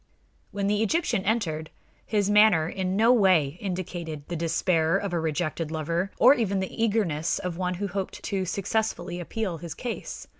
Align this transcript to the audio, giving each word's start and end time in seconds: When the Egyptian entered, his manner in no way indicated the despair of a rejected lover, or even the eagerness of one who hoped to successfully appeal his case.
When 0.49 0.65
the 0.65 0.81
Egyptian 0.81 1.23
entered, 1.25 1.69
his 2.07 2.27
manner 2.27 2.67
in 2.67 2.95
no 2.95 3.13
way 3.13 3.59
indicated 3.61 4.27
the 4.29 4.35
despair 4.35 4.97
of 4.97 5.13
a 5.13 5.19
rejected 5.19 5.69
lover, 5.69 6.11
or 6.17 6.33
even 6.33 6.59
the 6.59 6.83
eagerness 6.83 7.37
of 7.37 7.55
one 7.55 7.75
who 7.75 7.85
hoped 7.87 8.23
to 8.23 8.43
successfully 8.43 9.19
appeal 9.19 9.59
his 9.59 9.75
case. 9.75 10.25